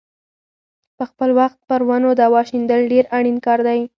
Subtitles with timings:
[0.97, 3.79] په خپل وخت پر ونو دوا شیندل ډېر اړین کار دی.